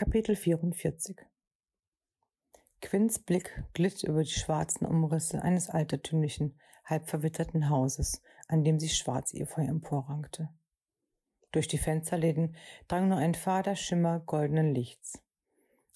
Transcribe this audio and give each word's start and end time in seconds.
Kapitel 0.00 0.34
44 0.34 1.14
Quinns 2.80 3.18
Blick 3.18 3.64
glitt 3.74 4.02
über 4.02 4.22
die 4.22 4.30
schwarzen 4.30 4.86
Umrisse 4.86 5.42
eines 5.42 5.68
altertümlichen, 5.68 6.58
halb 6.86 7.06
verwitterten 7.06 7.68
Hauses, 7.68 8.22
an 8.48 8.64
dem 8.64 8.80
sich 8.80 8.96
Schwarzefeu 8.96 9.60
emporrankte. 9.60 10.48
Durch 11.52 11.68
die 11.68 11.76
Fensterläden 11.76 12.56
drang 12.88 13.10
nur 13.10 13.18
ein 13.18 13.34
fader 13.34 13.76
Schimmer 13.76 14.20
goldenen 14.20 14.74
Lichts. 14.74 15.22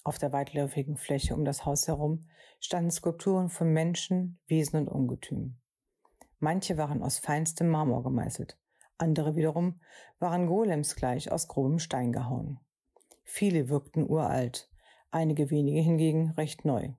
Auf 0.03 0.19
der 0.19 0.31
weitläufigen 0.31 0.97
Fläche 0.97 1.33
um 1.33 1.43
das 1.43 1.65
Haus 1.65 1.87
herum 1.87 2.29
standen 2.59 2.91
Skulpturen 2.91 3.49
von 3.49 3.73
Menschen, 3.73 4.37
Wesen 4.45 4.81
und 4.81 4.87
Ungetüm. 4.87 5.57
Manche 6.37 6.77
waren 6.77 7.01
aus 7.01 7.17
feinstem 7.17 7.69
Marmor 7.69 8.03
gemeißelt, 8.03 8.55
andere 8.99 9.35
wiederum 9.35 9.81
waren 10.19 10.45
Golems 10.45 10.95
gleich 10.95 11.31
aus 11.31 11.47
grobem 11.47 11.79
Stein 11.79 12.11
gehauen. 12.11 12.59
Viele 13.25 13.67
wirkten 13.67 14.09
uralt, 14.09 14.69
einige 15.11 15.49
wenige 15.49 15.81
hingegen 15.81 16.31
recht 16.37 16.63
neu. 16.63 16.89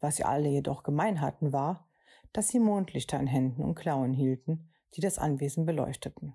Was 0.00 0.16
sie 0.16 0.24
alle 0.24 0.48
jedoch 0.48 0.82
gemein 0.82 1.20
hatten, 1.20 1.52
war, 1.52 1.86
dass 2.32 2.48
sie 2.48 2.60
Mondlichter 2.60 3.18
in 3.18 3.26
Händen 3.26 3.62
und 3.62 3.74
Klauen 3.74 4.14
hielten, 4.14 4.70
die 4.94 5.00
das 5.00 5.18
Anwesen 5.18 5.66
beleuchteten. 5.66 6.34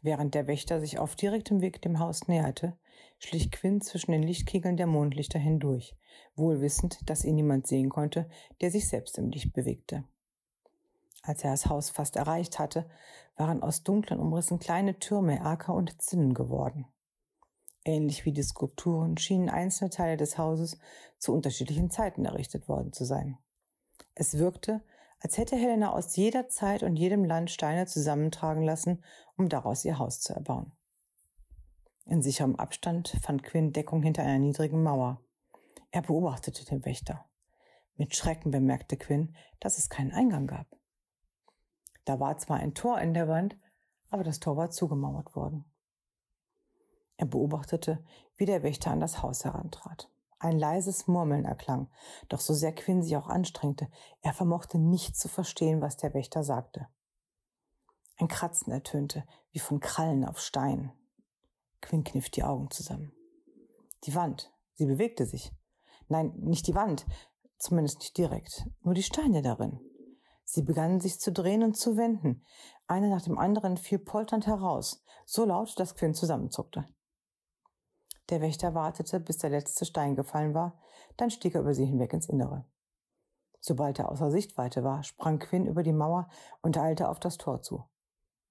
Während 0.00 0.34
der 0.34 0.46
Wächter 0.46 0.80
sich 0.80 0.98
auf 0.98 1.16
direktem 1.16 1.60
Weg 1.60 1.82
dem 1.82 1.98
Haus 1.98 2.28
näherte, 2.28 2.76
schlich 3.18 3.50
Quinn 3.50 3.80
zwischen 3.80 4.12
den 4.12 4.22
Lichtkegeln 4.22 4.76
der 4.76 4.86
Mondlichter 4.86 5.38
hindurch, 5.38 5.96
wohl 6.36 6.60
wissend, 6.60 6.98
dass 7.08 7.24
ihn 7.24 7.36
niemand 7.36 7.66
sehen 7.66 7.88
konnte, 7.88 8.28
der 8.60 8.70
sich 8.70 8.86
selbst 8.86 9.18
im 9.18 9.30
Licht 9.30 9.52
bewegte. 9.54 10.04
Als 11.22 11.42
er 11.42 11.52
das 11.52 11.66
Haus 11.66 11.88
fast 11.88 12.16
erreicht 12.16 12.58
hatte, 12.58 12.86
waren 13.36 13.62
aus 13.62 13.82
dunklen 13.82 14.20
Umrissen 14.20 14.58
kleine 14.58 14.98
Türme, 14.98 15.38
Erker 15.38 15.72
und 15.72 16.00
Zinnen 16.02 16.34
geworden. 16.34 16.84
Ähnlich 17.84 18.24
wie 18.24 18.32
die 18.32 18.42
Skulpturen 18.42 19.18
schienen 19.18 19.50
einzelne 19.50 19.90
Teile 19.90 20.16
des 20.16 20.38
Hauses 20.38 20.78
zu 21.18 21.34
unterschiedlichen 21.34 21.90
Zeiten 21.90 22.24
errichtet 22.24 22.66
worden 22.68 22.92
zu 22.92 23.04
sein. 23.04 23.38
Es 24.14 24.38
wirkte, 24.38 24.82
als 25.20 25.38
hätte 25.38 25.56
Helena 25.56 25.92
aus 25.92 26.16
jeder 26.16 26.48
Zeit 26.48 26.82
und 26.82 26.96
jedem 26.96 27.24
Land 27.24 27.50
Steine 27.50 27.86
zusammentragen 27.86 28.62
lassen, 28.62 29.02
um 29.36 29.48
daraus 29.48 29.84
ihr 29.84 29.98
Haus 29.98 30.20
zu 30.20 30.32
erbauen. 30.32 30.72
In 32.06 32.22
sicherem 32.22 32.56
Abstand 32.56 33.16
fand 33.22 33.42
Quinn 33.42 33.72
Deckung 33.72 34.02
hinter 34.02 34.22
einer 34.22 34.38
niedrigen 34.38 34.82
Mauer. 34.82 35.22
Er 35.90 36.02
beobachtete 36.02 36.64
den 36.64 36.84
Wächter. 36.84 37.24
Mit 37.96 38.14
Schrecken 38.14 38.50
bemerkte 38.50 38.96
Quinn, 38.96 39.34
dass 39.60 39.78
es 39.78 39.88
keinen 39.88 40.12
Eingang 40.12 40.46
gab. 40.46 40.66
Da 42.04 42.20
war 42.20 42.36
zwar 42.38 42.58
ein 42.58 42.74
Tor 42.74 43.00
in 43.00 43.14
der 43.14 43.28
Wand, 43.28 43.56
aber 44.10 44.24
das 44.24 44.40
Tor 44.40 44.56
war 44.56 44.70
zugemauert 44.70 45.34
worden. 45.34 45.64
Er 47.16 47.26
beobachtete, 47.26 48.04
wie 48.36 48.46
der 48.46 48.62
Wächter 48.62 48.90
an 48.90 49.00
das 49.00 49.22
Haus 49.22 49.44
herantrat. 49.44 50.10
Ein 50.38 50.58
leises 50.58 51.06
Murmeln 51.06 51.44
erklang, 51.44 51.88
doch 52.28 52.40
so 52.40 52.52
sehr 52.52 52.74
Quinn 52.74 53.02
sich 53.02 53.16
auch 53.16 53.28
anstrengte, 53.28 53.88
er 54.20 54.34
vermochte 54.34 54.78
nicht 54.78 55.16
zu 55.16 55.28
verstehen, 55.28 55.80
was 55.80 55.96
der 55.96 56.12
Wächter 56.12 56.42
sagte. 56.44 56.88
Ein 58.18 58.28
Kratzen 58.28 58.72
ertönte, 58.72 59.24
wie 59.52 59.58
von 59.58 59.80
Krallen 59.80 60.24
auf 60.24 60.38
Stein. 60.38 60.92
Quinn 61.80 62.04
kniff 62.04 62.30
die 62.30 62.44
Augen 62.44 62.70
zusammen. 62.70 63.12
Die 64.04 64.14
Wand, 64.14 64.52
sie 64.74 64.86
bewegte 64.86 65.26
sich. 65.26 65.52
Nein, 66.08 66.32
nicht 66.36 66.66
die 66.66 66.74
Wand, 66.74 67.06
zumindest 67.58 68.00
nicht 68.00 68.18
direkt, 68.18 68.68
nur 68.82 68.94
die 68.94 69.02
Steine 69.02 69.40
darin. 69.42 69.80
Sie 70.44 70.62
begannen 70.62 71.00
sich 71.00 71.18
zu 71.18 71.32
drehen 71.32 71.62
und 71.62 71.76
zu 71.76 71.96
wenden. 71.96 72.44
Einer 72.86 73.08
nach 73.08 73.22
dem 73.22 73.38
anderen 73.38 73.76
fiel 73.76 73.98
polternd 73.98 74.46
heraus, 74.46 75.02
so 75.24 75.44
laut, 75.44 75.78
dass 75.80 75.94
Quinn 75.94 76.14
zusammenzuckte. 76.14 76.86
Der 78.30 78.40
Wächter 78.40 78.74
wartete, 78.74 79.20
bis 79.20 79.38
der 79.38 79.50
letzte 79.50 79.84
Stein 79.84 80.16
gefallen 80.16 80.54
war, 80.54 80.78
dann 81.16 81.30
stieg 81.30 81.54
er 81.54 81.60
über 81.60 81.74
sie 81.74 81.84
hinweg 81.84 82.12
ins 82.12 82.28
Innere. 82.28 82.64
Sobald 83.60 83.98
er 83.98 84.10
außer 84.10 84.30
Sichtweite 84.30 84.84
war, 84.84 85.02
sprang 85.02 85.38
Quinn 85.38 85.66
über 85.66 85.82
die 85.82 85.92
Mauer 85.92 86.28
und 86.60 86.76
eilte 86.76 87.08
auf 87.08 87.18
das 87.18 87.38
Tor 87.38 87.62
zu. 87.62 87.84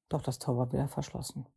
Doch 0.09 0.21
das 0.21 0.39
Tor 0.39 0.57
war 0.57 0.71
wieder 0.71 0.87
verschlossen. 0.87 1.47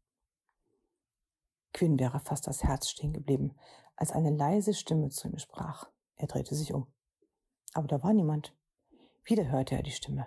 Quinn 1.73 1.99
wäre 1.99 2.21
fast 2.21 2.47
das 2.47 2.65
Herz 2.65 2.89
stehen 2.89 3.13
geblieben, 3.13 3.55
als 3.97 4.13
eine 4.13 4.31
leise 4.31 4.73
Stimme 4.75 5.11
zu 5.11 5.29
ihm 5.29 5.39
sprach. 5.39 5.91
Er 6.17 6.27
drehte 6.27 6.55
sich 6.55 6.73
um. 6.73 6.87
Aber 7.75 7.87
da 7.87 8.03
war 8.03 8.15
niemand. 8.15 8.55
Wieder 9.25 9.49
hörte 9.49 9.75
er 9.75 9.83
die 9.83 9.91
Stimme. 9.91 10.27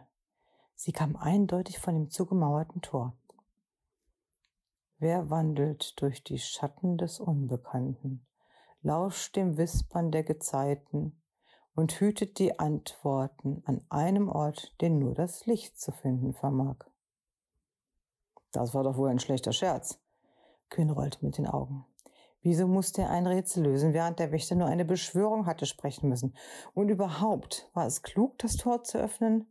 Sie 0.75 0.91
kam 0.91 1.15
eindeutig 1.15 1.79
von 1.79 1.93
dem 1.93 2.09
zugemauerten 2.09 2.81
Tor. 2.81 3.17
Wer 5.01 5.29
wandelt 5.29 6.01
durch 6.01 6.25
die 6.25 6.39
Schatten 6.39 6.97
des 6.97 7.21
Unbekannten, 7.21 8.27
lauscht 8.81 9.37
dem 9.37 9.57
Wispern 9.57 10.11
der 10.11 10.23
Gezeiten 10.23 11.21
und 11.73 12.01
hütet 12.01 12.37
die 12.37 12.59
Antworten 12.59 13.63
an 13.65 13.85
einem 13.89 14.27
Ort, 14.27 14.75
den 14.81 14.99
nur 14.99 15.13
das 15.13 15.45
Licht 15.45 15.79
zu 15.79 15.93
finden 15.93 16.33
vermag. 16.33 16.79
Das 18.51 18.73
war 18.73 18.83
doch 18.83 18.97
wohl 18.97 19.07
ein 19.07 19.19
schlechter 19.19 19.53
Scherz. 19.53 20.01
Kühn 20.69 20.89
rollte 20.89 21.23
mit 21.23 21.37
den 21.37 21.47
Augen. 21.47 21.85
Wieso 22.41 22.67
musste 22.67 23.03
er 23.03 23.09
ein 23.11 23.25
Rätsel 23.25 23.63
lösen, 23.63 23.93
während 23.93 24.19
der 24.19 24.33
Wächter 24.33 24.55
nur 24.55 24.67
eine 24.67 24.83
Beschwörung 24.83 25.45
hatte 25.45 25.65
sprechen 25.65 26.09
müssen? 26.09 26.35
Und 26.73 26.89
überhaupt, 26.89 27.69
war 27.73 27.85
es 27.85 28.01
klug, 28.01 28.37
das 28.39 28.57
Tor 28.57 28.83
zu 28.83 28.97
öffnen? 28.97 29.47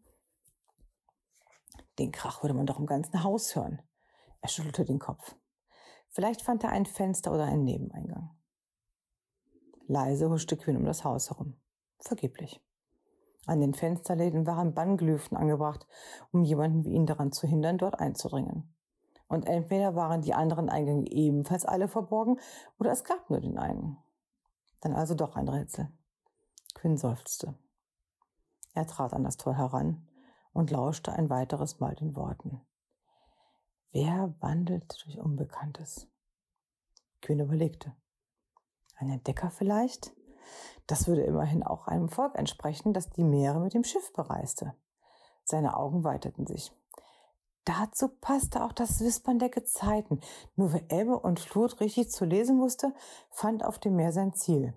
Den 1.99 2.13
Krach 2.13 2.43
würde 2.43 2.55
man 2.55 2.67
doch 2.67 2.79
im 2.79 2.87
ganzen 2.87 3.25
Haus 3.25 3.57
hören. 3.57 3.81
Er 4.41 4.49
schüttelte 4.49 4.85
den 4.85 4.99
Kopf. 4.99 5.37
Vielleicht 6.09 6.43
fand 6.43 6.65
er 6.65 6.71
ein 6.71 6.87
Fenster 6.87 7.33
oder 7.33 7.45
einen 7.45 7.65
Nebeneingang. 7.65 8.31
Leise 9.87 10.29
huschte 10.29 10.57
Quinn 10.57 10.77
um 10.77 10.85
das 10.85 11.05
Haus 11.05 11.31
herum. 11.31 11.55
Vergeblich. 12.01 12.61
An 13.47 13.61
den 13.61 13.73
Fensterläden 13.73 14.47
waren 14.47 14.75
Bannglyphen 14.75 15.37
angebracht, 15.37 15.87
um 16.33 16.45
jemanden 16.45 16.85
wie 16.85 16.93
ihn 16.93 17.07
daran 17.07 17.33
zu 17.33 17.47
hindern, 17.47 17.79
dort 17.79 17.99
einzudringen. 17.99 18.75
Und 19.29 19.47
entweder 19.47 19.95
waren 19.95 20.23
die 20.23 20.35
anderen 20.35 20.69
Eingänge 20.69 21.11
ebenfalls 21.11 21.65
alle 21.65 21.89
verborgen 21.89 22.39
oder 22.79 22.93
es 22.93 23.05
gab 23.05 23.31
nur 23.31 23.41
den 23.41 23.59
einen. 23.59 23.97
Dann 24.81 24.95
also 24.95 25.15
doch 25.15 25.37
ein 25.37 25.49
Rätsel. 25.49 25.89
Quinn 26.75 26.97
seufzte. 26.97 27.55
Er 28.75 28.87
trat 28.87 29.13
an 29.13 29.25
das 29.25 29.37
Tor 29.37 29.57
heran 29.57 30.07
und 30.53 30.71
lauschte 30.71 31.13
ein 31.13 31.31
weiteres 31.31 31.81
Mal 31.81 31.95
den 31.95 32.15
Worten. 32.17 32.61
Wer 33.91 34.35
wandelt 34.41 35.03
durch 35.05 35.19
Unbekanntes? 35.19 36.07
Quinn 37.23 37.41
überlegte. 37.41 37.95
Ein 38.97 39.11
Entdecker 39.11 39.51
vielleicht? 39.51 40.13
Das 40.87 41.07
würde 41.07 41.23
immerhin 41.23 41.63
auch 41.63 41.87
einem 41.87 42.09
Volk 42.09 42.35
entsprechen, 42.35 42.93
das 42.93 43.11
die 43.11 43.25
Meere 43.25 43.61
mit 43.61 43.75
dem 43.75 43.85
Schiff 43.85 44.13
bereiste. 44.13 44.75
Seine 45.45 45.77
Augen 45.77 46.05
weiterten 46.05 46.47
sich. 46.47 46.73
Dazu 47.65 48.09
passte 48.09 48.65
auch 48.65 48.73
das 48.73 49.01
Wispern 49.01 49.39
der 49.39 49.51
Gezeiten. 49.51 50.21
Nur 50.57 50.73
wer 50.73 50.91
Ebbe 50.91 51.19
und 51.19 51.41
Flut 51.41 51.81
richtig 51.81 52.11
zu 52.11 52.25
lesen 52.25 52.61
wusste, 52.61 52.95
fand 53.31 53.65
auf 53.65 53.79
dem 53.79 53.97
Meer 53.97 54.13
sein 54.13 54.33
Ziel. 54.33 54.75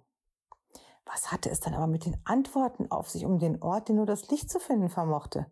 Was 1.06 1.32
hatte 1.32 1.50
es 1.50 1.60
dann 1.60 1.74
aber 1.74 1.88
mit 1.88 2.06
den 2.06 2.18
Antworten 2.26 2.92
auf 2.92 3.10
sich, 3.10 3.26
um 3.26 3.40
den 3.40 3.62
Ort, 3.62 3.90
den 3.90 3.98
nur 3.98 4.06
das 4.06 4.30
Licht 4.30 4.50
zu 4.50 4.60
finden 4.60 4.90
vermochte? 4.90 5.50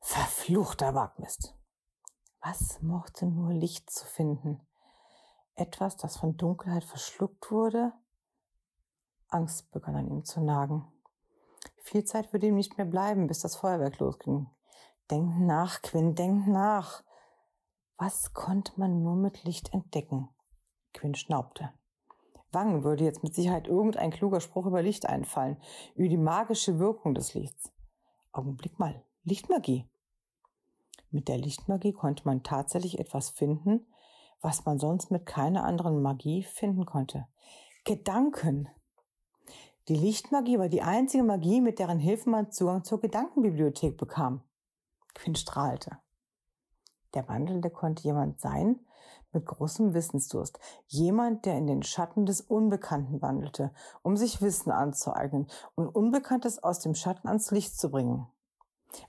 Verfluchter 0.00 0.94
Wagmist. 0.94 1.54
Was 2.44 2.82
mochte 2.82 3.26
nur 3.26 3.52
Licht 3.52 3.88
zu 3.88 4.04
finden? 4.04 4.60
Etwas, 5.54 5.96
das 5.96 6.16
von 6.16 6.36
Dunkelheit 6.36 6.82
verschluckt 6.82 7.52
wurde? 7.52 7.92
Angst 9.28 9.70
begann 9.70 9.94
an 9.94 10.08
ihm 10.08 10.24
zu 10.24 10.40
nagen. 10.40 10.90
Viel 11.82 12.04
Zeit 12.04 12.32
würde 12.32 12.48
ihm 12.48 12.56
nicht 12.56 12.76
mehr 12.78 12.86
bleiben, 12.86 13.28
bis 13.28 13.38
das 13.38 13.54
Feuerwerk 13.54 14.00
losging. 14.00 14.50
Denk 15.08 15.38
nach, 15.38 15.82
Quinn, 15.82 16.16
denk 16.16 16.48
nach. 16.48 17.04
Was 17.96 18.32
konnte 18.34 18.72
man 18.76 19.04
nur 19.04 19.14
mit 19.14 19.44
Licht 19.44 19.72
entdecken? 19.72 20.28
Quinn 20.92 21.14
schnaubte. 21.14 21.72
Wangen 22.50 22.82
würde 22.82 23.04
jetzt 23.04 23.22
mit 23.22 23.36
Sicherheit 23.36 23.68
irgendein 23.68 24.10
kluger 24.10 24.40
Spruch 24.40 24.66
über 24.66 24.82
Licht 24.82 25.06
einfallen, 25.06 25.62
über 25.94 26.08
die 26.08 26.18
magische 26.18 26.80
Wirkung 26.80 27.14
des 27.14 27.34
Lichts. 27.34 27.72
Augenblick 28.32 28.80
mal, 28.80 29.04
Lichtmagie. 29.22 29.88
Mit 31.12 31.28
der 31.28 31.36
Lichtmagie 31.36 31.92
konnte 31.92 32.24
man 32.24 32.42
tatsächlich 32.42 32.98
etwas 32.98 33.28
finden, 33.28 33.86
was 34.40 34.64
man 34.64 34.78
sonst 34.78 35.10
mit 35.10 35.26
keiner 35.26 35.64
anderen 35.64 36.00
Magie 36.00 36.42
finden 36.42 36.86
konnte. 36.86 37.26
Gedanken. 37.84 38.68
Die 39.88 39.96
Lichtmagie 39.96 40.58
war 40.58 40.70
die 40.70 40.80
einzige 40.80 41.22
Magie, 41.22 41.60
mit 41.60 41.78
deren 41.78 41.98
Hilfe 41.98 42.30
man 42.30 42.50
Zugang 42.50 42.82
zur 42.82 43.00
Gedankenbibliothek 43.00 43.98
bekam. 43.98 44.42
Quinn 45.14 45.34
strahlte. 45.34 45.98
Der 47.12 47.28
Wandelnde 47.28 47.68
konnte 47.68 48.04
jemand 48.04 48.40
sein 48.40 48.80
mit 49.32 49.44
großem 49.44 49.92
Wissensdurst. 49.92 50.58
Jemand, 50.86 51.44
der 51.44 51.58
in 51.58 51.66
den 51.66 51.82
Schatten 51.82 52.24
des 52.24 52.40
Unbekannten 52.40 53.20
wandelte, 53.20 53.74
um 54.02 54.16
sich 54.16 54.40
Wissen 54.40 54.70
anzueignen 54.70 55.46
und 55.74 55.88
Unbekanntes 55.88 56.62
aus 56.62 56.80
dem 56.80 56.94
Schatten 56.94 57.28
ans 57.28 57.50
Licht 57.50 57.78
zu 57.78 57.90
bringen. 57.90 58.26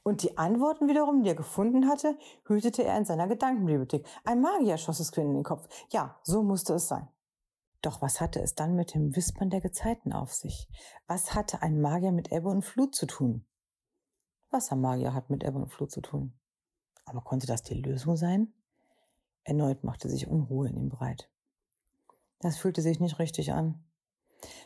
Und 0.04 0.24
die 0.24 0.38
Antworten 0.38 0.88
wiederum, 0.88 1.24
die 1.24 1.30
er 1.30 1.36
gefunden 1.36 1.88
hatte, 1.88 2.18
hütete 2.46 2.84
er 2.84 2.98
in 2.98 3.06
seiner 3.06 3.28
Gedankenbibliothek. 3.28 4.06
Ein 4.24 4.42
Magier 4.42 4.78
schoss 4.78 5.00
es 5.00 5.12
Quinn 5.12 5.28
in 5.28 5.34
den 5.36 5.44
Kopf. 5.44 5.68
Ja, 5.92 6.20
so 6.24 6.44
musste 6.44 6.74
es 6.74 6.88
sein. 6.88 7.08
Doch 7.82 8.02
was 8.02 8.22
hatte 8.22 8.42
es 8.42 8.56
dann 8.56 8.76
mit 8.76 8.94
dem 8.94 9.16
Wispern 9.16 9.50
der 9.50 9.60
Gezeiten 9.60 10.14
auf 10.14 10.34
sich? 10.34 10.70
Was 11.06 11.36
hatte 11.36 11.62
ein 11.62 11.82
Magier 11.82 12.14
mit 12.14 12.32
Ebbe 12.32 12.50
und 12.50 12.64
Flut 12.64 12.96
zu 12.96 13.06
tun? 13.06 13.46
Wassermagier 14.52 15.14
hat 15.14 15.30
mit 15.30 15.44
Ebbe 15.44 15.58
und 15.58 15.70
Flut 15.70 15.92
zu 15.92 16.02
tun. 16.02 16.34
Aber 17.06 17.22
konnte 17.22 17.48
das 17.48 17.64
die 17.64 17.82
Lösung 17.82 18.16
sein? 18.16 18.54
Erneut 19.44 19.84
machte 19.84 20.08
sich 20.08 20.28
Unruhe 20.28 20.70
in 20.70 20.78
ihm 20.78 20.90
breit. 20.90 21.30
Das 22.40 22.58
fühlte 22.58 22.82
sich 22.82 23.00
nicht 23.00 23.20
richtig 23.20 23.52
an. 23.52 23.84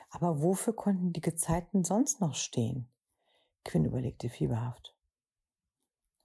Aber 0.09 0.41
wofür 0.41 0.75
konnten 0.75 1.13
die 1.13 1.21
Gezeiten 1.21 1.83
sonst 1.83 2.21
noch 2.21 2.35
stehen? 2.35 2.87
Quinn 3.63 3.85
überlegte 3.85 4.29
fieberhaft. 4.29 4.96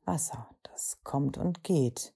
Wasser, 0.05 0.49
das 0.65 1.01
kommt 1.05 1.39
und 1.39 1.65
geht. 1.65 2.15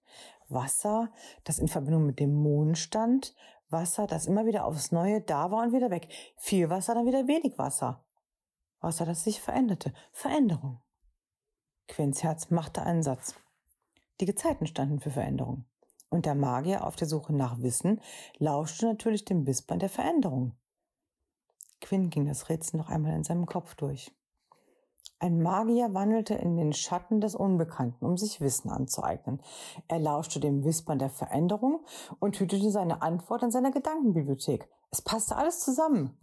Wasser, 0.49 1.11
das 1.44 1.59
in 1.59 1.69
Verbindung 1.69 2.06
mit 2.06 2.21
dem 2.21 2.35
Mond 2.35 2.79
stand. 2.79 3.35
Wasser, 3.69 4.06
das 4.06 4.27
immer 4.27 4.47
wieder 4.47 4.65
aufs 4.65 4.93
Neue 4.93 5.21
da 5.21 5.50
war 5.50 5.65
und 5.65 5.73
wieder 5.73 5.91
weg. 5.91 6.09
Viel 6.37 6.71
Wasser, 6.71 6.94
dann 6.94 7.06
wieder 7.06 7.27
wenig 7.27 7.59
Wasser. 7.59 8.05
Wasser, 8.81 9.06
das 9.06 9.25
sich 9.25 9.41
veränderte. 9.41 9.93
Veränderung. 10.12 10.81
Quinns 11.88 12.23
Herz 12.23 12.50
machte 12.50 12.83
einen 12.83 13.03
Satz. 13.03 13.35
Die 14.21 14.27
Gezeiten 14.27 14.67
standen 14.67 15.00
für 15.00 15.11
Veränderung. 15.11 15.65
Und 16.09 16.27
der 16.27 16.35
Magier 16.35 16.87
auf 16.87 16.97
der 16.97 17.09
Suche 17.09 17.33
nach 17.33 17.61
Wissen 17.61 18.00
lauschte 18.38 18.87
natürlich 18.87 19.25
dem 19.25 19.47
Wispern 19.47 19.79
der 19.79 19.88
Veränderung. 19.88 20.55
Quinn 21.81 22.11
ging 22.11 22.27
das 22.27 22.49
Rätsel 22.49 22.79
noch 22.79 22.88
einmal 22.88 23.15
in 23.15 23.25
seinem 23.25 23.47
Kopf 23.47 23.75
durch. 23.75 24.12
Ein 25.18 25.40
Magier 25.40 25.94
wandelte 25.94 26.34
in 26.34 26.56
den 26.56 26.74
Schatten 26.74 27.20
des 27.22 27.34
Unbekannten, 27.34 28.04
um 28.04 28.18
sich 28.18 28.40
Wissen 28.42 28.70
anzueignen. 28.70 29.42
Er 29.88 29.98
lauschte 29.98 30.40
dem 30.40 30.64
Wispern 30.64 30.98
der 30.98 31.08
Veränderung 31.08 31.86
und 32.20 32.38
hütete 32.38 32.70
seine 32.70 33.00
Antwort 33.00 33.42
in 33.42 33.50
seiner 33.50 33.70
Gedankenbibliothek. 33.70 34.68
Es 34.90 35.00
passte 35.00 35.36
alles 35.36 35.60
zusammen. 35.60 36.18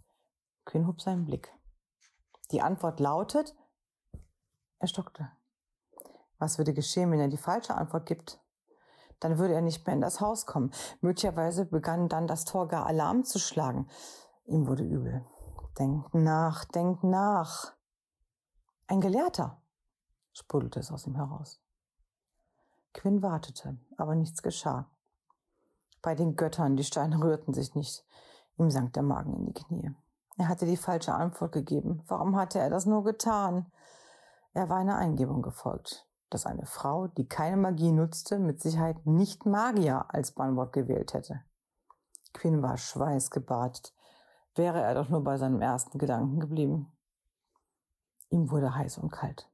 Quinn 0.64 0.86
hob 0.86 1.00
seinen 1.00 1.24
Blick. 1.24 1.52
Die 2.52 2.62
Antwort 2.62 3.00
lautet, 3.00 3.56
er 4.78 4.86
stockte. 4.86 5.28
Was 6.38 6.58
würde 6.58 6.72
geschehen, 6.72 7.10
wenn 7.10 7.20
er 7.20 7.28
die 7.28 7.36
falsche 7.36 7.74
Antwort 7.74 8.06
gibt? 8.06 8.40
Dann 9.18 9.38
würde 9.38 9.54
er 9.54 9.62
nicht 9.62 9.86
mehr 9.86 9.94
in 9.94 10.02
das 10.02 10.20
Haus 10.20 10.46
kommen. 10.46 10.72
Möglicherweise 11.00 11.64
begann 11.64 12.08
dann 12.08 12.26
das 12.26 12.44
Tor 12.44 12.68
gar 12.68 12.86
Alarm 12.86 13.24
zu 13.24 13.38
schlagen. 13.38 13.88
Ihm 14.44 14.66
wurde 14.66 14.84
übel. 14.84 15.24
Denk 15.78 16.12
nach, 16.14 16.64
denk 16.66 17.02
nach. 17.02 17.74
Ein 18.86 19.00
Gelehrter, 19.00 19.62
sprudelte 20.34 20.80
es 20.80 20.92
aus 20.92 21.06
ihm 21.06 21.14
heraus. 21.14 21.58
Quinn 22.92 23.22
wartete, 23.22 23.78
aber 23.96 24.14
nichts 24.14 24.42
geschah. 24.42 24.90
Bei 26.02 26.14
den 26.14 26.36
Göttern, 26.36 26.76
die 26.76 26.84
Steine 26.84 27.18
rührten 27.18 27.54
sich 27.54 27.74
nicht. 27.74 28.04
Ihm 28.58 28.70
sank 28.70 28.92
der 28.92 29.02
Magen 29.02 29.34
in 29.34 29.46
die 29.46 29.54
Knie. 29.54 29.90
Er 30.36 30.48
hatte 30.48 30.66
die 30.66 30.76
falsche 30.76 31.14
Antwort 31.14 31.52
gegeben. 31.52 32.02
Warum 32.08 32.36
hatte 32.36 32.58
er 32.58 32.68
das 32.68 32.84
nur 32.84 33.04
getan? 33.04 33.72
Er 34.52 34.68
war 34.68 34.76
einer 34.76 34.98
Eingebung 34.98 35.40
gefolgt, 35.40 36.06
dass 36.28 36.44
eine 36.44 36.66
Frau, 36.66 37.06
die 37.06 37.26
keine 37.26 37.56
Magie 37.56 37.90
nutzte, 37.90 38.38
mit 38.38 38.60
Sicherheit 38.60 39.06
nicht 39.06 39.46
Magier 39.46 40.04
als 40.08 40.32
Bannwort 40.32 40.74
gewählt 40.74 41.14
hätte. 41.14 41.40
Quinn 42.34 42.62
war 42.62 42.76
schweißgebadet. 42.76 43.94
Wäre 44.54 44.82
er 44.82 44.94
doch 44.94 45.08
nur 45.08 45.24
bei 45.24 45.38
seinem 45.38 45.62
ersten 45.62 45.98
Gedanken 45.98 46.38
geblieben. 46.38 46.92
Ihm 48.34 48.50
wurde 48.50 48.74
heiß 48.74 48.98
und 48.98 49.12
kalt. 49.12 49.48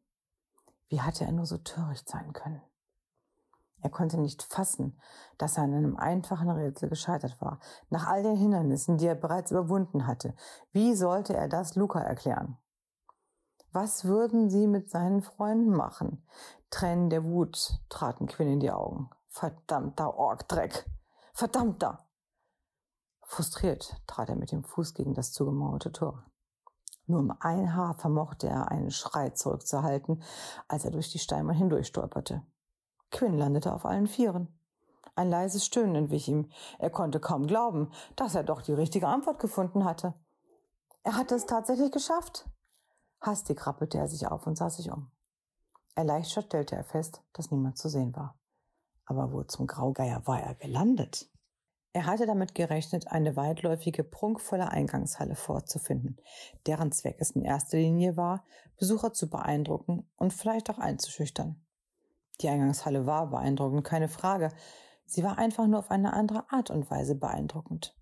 Wie 0.89 1.03
hatte 1.03 1.27
er 1.27 1.33
nur 1.33 1.45
so 1.45 1.59
töricht 1.59 2.09
sein 2.09 2.33
können? 2.33 2.63
Er 3.83 3.91
konnte 3.91 4.19
nicht 4.19 4.43
fassen, 4.43 4.99
dass 5.37 5.59
er 5.59 5.65
an 5.65 5.75
einem 5.75 5.97
einfachen 5.99 6.49
Rätsel 6.49 6.89
gescheitert 6.89 7.39
war, 7.43 7.61
nach 7.91 8.07
all 8.07 8.23
den 8.23 8.37
Hindernissen, 8.37 8.97
die 8.97 9.05
er 9.05 9.17
bereits 9.17 9.51
überwunden 9.51 10.07
hatte. 10.07 10.35
Wie 10.73 10.95
sollte 10.95 11.37
er 11.37 11.47
das 11.47 11.75
Luca 11.75 12.01
erklären? 12.01 12.57
Was 13.71 14.07
würden 14.07 14.49
sie 14.49 14.67
mit 14.67 14.89
seinen 14.89 15.21
Freunden 15.21 15.77
machen? 15.77 16.27
Tränen 16.71 17.11
der 17.11 17.23
Wut 17.23 17.83
traten 17.91 18.29
Quinn 18.29 18.49
in 18.49 18.61
die 18.61 18.71
Augen. 18.71 19.11
Verdammter 19.29 20.15
Orgdreck! 20.15 20.91
Verdammter! 21.35 22.09
Frustriert 23.25 24.01
trat 24.07 24.31
er 24.31 24.37
mit 24.37 24.53
dem 24.53 24.65
Fuß 24.65 24.95
gegen 24.95 25.13
das 25.13 25.33
zugemauerte 25.33 25.93
Tor. 25.93 26.30
Nur 27.11 27.19
um 27.19 27.35
ein 27.41 27.75
Haar 27.75 27.95
vermochte 27.95 28.47
er 28.47 28.71
einen 28.71 28.93
Schrei 28.93 29.31
zurückzuhalten, 29.31 30.23
als 30.69 30.85
er 30.85 30.93
durch 30.93 31.11
die 31.11 31.19
Steinmauer 31.19 31.57
hindurch 31.57 31.89
stolperte. 31.89 32.43
Quinn 33.11 33.37
landete 33.37 33.73
auf 33.75 33.85
allen 33.85 34.07
Vieren. 34.07 34.47
Ein 35.17 35.29
leises 35.29 35.67
Stöhnen 35.67 35.97
entwich 35.97 36.29
ihm. 36.29 36.49
Er 36.79 36.91
konnte 36.91 37.19
kaum 37.19 37.49
glauben, 37.49 37.91
dass 38.15 38.37
er 38.37 38.45
doch 38.45 38.63
die 38.63 38.75
richtige 38.75 39.09
Antwort 39.09 39.41
gefunden 39.41 39.85
hatte. 39.85 40.15
Er 41.03 41.17
hatte 41.17 41.35
es 41.35 41.47
tatsächlich 41.47 41.91
geschafft. 41.91 42.49
Hastig 43.21 43.67
rappelte 43.67 43.99
er 43.99 44.07
sich 44.07 44.29
auf 44.29 44.47
und 44.47 44.57
sah 44.57 44.71
sich 44.71 44.93
um. 44.93 45.11
Erleichtert 45.97 46.45
stellte 46.45 46.77
er 46.77 46.85
fest, 46.85 47.25
dass 47.33 47.51
niemand 47.51 47.77
zu 47.77 47.89
sehen 47.89 48.15
war. 48.15 48.39
Aber 49.05 49.33
wo 49.33 49.43
zum 49.43 49.67
Graugeier 49.67 50.25
war 50.29 50.41
er 50.41 50.55
gelandet? 50.55 51.29
Er 51.93 52.07
hatte 52.07 52.27
damit 52.27 52.55
gerechnet, 52.55 53.09
eine 53.09 53.35
weitläufige, 53.35 54.05
prunkvolle 54.05 54.71
Eingangshalle 54.71 55.35
vorzufinden, 55.35 56.19
deren 56.67 56.93
Zweck 56.93 57.17
es 57.19 57.33
in 57.33 57.43
erster 57.43 57.79
Linie 57.79 58.17
war, 58.17 58.45
Besucher 58.79 59.13
zu 59.13 59.29
beeindrucken 59.29 60.09
und 60.17 60.33
vielleicht 60.33 60.71
auch 60.71 60.79
einzuschüchtern. 60.79 61.61
Die 62.41 62.49
Eingangshalle 62.49 63.07
war 63.07 63.31
beeindruckend, 63.31 63.85
keine 63.85 64.09
Frage. 64.09 64.53
Sie 65.05 65.25
war 65.25 65.39
einfach 65.39 65.67
nur 65.67 65.81
auf 65.81 65.91
eine 65.91 66.13
andere 66.13 66.45
Art 66.51 66.71
und 66.71 66.91
Weise 66.91 67.17
beeindruckend. 67.17 67.97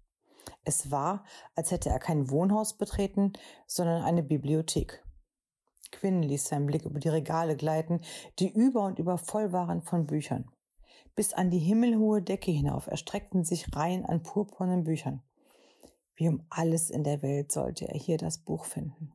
Es 0.65 0.91
war, 0.91 1.25
als 1.55 1.71
hätte 1.71 1.89
er 1.89 1.99
kein 1.99 2.31
Wohnhaus 2.31 2.77
betreten, 2.77 3.33
sondern 3.67 4.03
eine 4.03 4.23
Bibliothek. 4.23 5.03
Quinn 5.91 6.23
ließ 6.23 6.45
seinen 6.45 6.67
Blick 6.67 6.85
über 6.85 7.01
die 7.01 7.09
Regale 7.09 7.57
gleiten, 7.57 8.03
die 8.39 8.53
über 8.53 8.85
und 8.85 8.99
über 8.99 9.17
voll 9.17 9.53
waren 9.53 9.81
von 9.81 10.07
Büchern. 10.07 10.51
Bis 11.19 11.33
an 11.33 11.51
die 11.51 11.59
himmelhohe 11.59 12.23
Decke 12.23 12.53
hinauf 12.53 12.87
erstreckten 12.87 13.43
sich 13.43 13.75
Reihen 13.75 14.07
an 14.07 14.23
purpurnen 14.23 14.85
Büchern. 14.85 15.21
Wie 16.15 16.29
um 16.29 16.45
alles 16.49 16.91
in 16.91 17.03
der 17.03 17.23
Welt 17.23 17.51
sollte 17.51 17.89
er 17.89 17.99
hier 17.99 18.19
das 18.19 18.39
Buch 18.39 18.65
finden. 18.65 19.13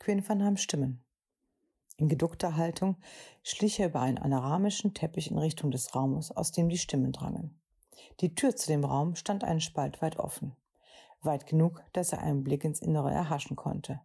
Quinn 0.00 0.20
vernahm 0.20 0.56
Stimmen. 0.56 1.04
In 1.96 2.08
geduckter 2.08 2.56
Haltung 2.56 2.96
schlich 3.44 3.78
er 3.78 3.86
über 3.86 4.00
einen 4.00 4.18
anaramischen 4.18 4.92
Teppich 4.92 5.30
in 5.30 5.38
Richtung 5.38 5.70
des 5.70 5.94
Raumes, 5.94 6.32
aus 6.32 6.50
dem 6.50 6.68
die 6.68 6.76
Stimmen 6.76 7.12
drangen. 7.12 7.56
Die 8.18 8.34
Tür 8.34 8.56
zu 8.56 8.66
dem 8.66 8.84
Raum 8.84 9.14
stand 9.14 9.44
einen 9.44 9.60
Spalt 9.60 10.02
weit 10.02 10.16
offen. 10.16 10.56
Weit 11.20 11.46
genug, 11.46 11.84
dass 11.92 12.12
er 12.12 12.18
einen 12.18 12.42
Blick 12.42 12.64
ins 12.64 12.82
Innere 12.82 13.12
erhaschen 13.12 13.54
konnte. 13.54 14.00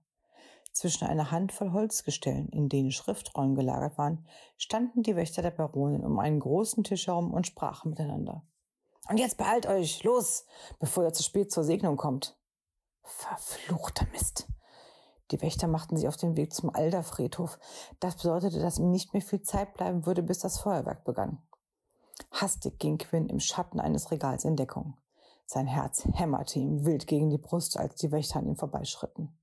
Zwischen 0.75 1.08
einer 1.08 1.32
Handvoll 1.32 1.72
Holzgestellen, 1.72 2.50
in 2.50 2.67
denen 2.67 2.91
Schriftrollen 2.91 3.55
gelagert 3.55 3.98
waren, 3.98 4.27
standen 4.58 5.03
die 5.03 5.15
Wächter 5.15 5.41
der 5.41 5.51
Baronin 5.51 6.03
um 6.03 6.20
einen 6.20 6.41
großen 6.41 6.84
Tisch 6.84 7.08
herum 7.08 7.34
und 7.34 7.48
sprachen 7.48 7.91
miteinander. 7.91 8.44
Und 9.08 9.17
jetzt 9.17 9.38
beeilt 9.38 9.67
euch, 9.67 10.03
los, 10.03 10.46
bevor 10.77 11.05
ihr 11.05 11.13
zu 11.13 11.24
spät 11.24 11.50
zur 11.50 11.63
Segnung 11.63 11.96
kommt. 11.96 12.38
Verfluchter 13.03 14.05
Mist. 14.12 14.50
Die 15.32 15.41
Wächter 15.41 15.67
machten 15.67 15.96
sich 15.96 16.10
auf 16.10 16.17
den 16.17 16.36
Weg 16.36 16.53
zum 16.53 16.75
Alderfriedhof. 16.75 17.58
Das 18.01 18.17
bedeutete, 18.17 18.60
dass 18.60 18.77
ihm 18.77 18.91
nicht 18.91 19.13
mehr 19.13 19.22
viel 19.22 19.44
Zeit 19.44 19.75
bleiben 19.75 20.05
würde, 20.05 20.24
bis 20.24 20.39
das 20.39 20.60
Feuerwerk 20.60 21.05
begann. 21.05 21.41
Hastig 22.32 22.79
ging 22.79 22.98
Quinn 22.98 23.29
im 23.29 23.39
Schatten 23.39 23.79
eines 23.79 24.12
Regals 24.12 24.44
in 24.44 24.58
Deckung. 24.58 24.98
Sein 25.46 25.67
Herz 25.67 26.05
hämmerte 26.15 26.60
ihm 26.60 26.84
wild 26.84 27.08
gegen 27.08 27.29
die 27.29 27.38
Brust, 27.38 27.77
als 27.77 27.96
die 27.96 28.12
Wächter 28.12 28.39
an 28.39 28.48
ihm 28.48 28.58
vorbeischritten. 28.58 29.39